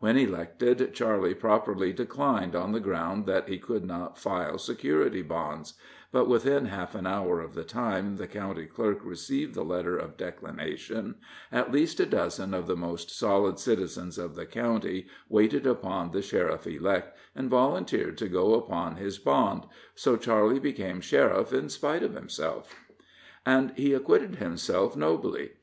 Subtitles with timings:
[0.00, 5.78] When elected, Charley properly declined, on the ground that he could not file security bonds;
[6.12, 10.18] but, within half an hour of the time the county clerk received the letter of
[10.18, 11.14] declination,
[11.50, 16.20] at least a dozen of the most solid citizens of the county waited upon the
[16.20, 19.64] sheriff elect and volunteered to go upon his bond,
[19.94, 22.76] so Charley became sheriff in spite of himself.
[23.46, 25.50] And he acquitted himself nobly.